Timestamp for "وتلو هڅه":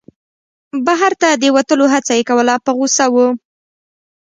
1.55-2.13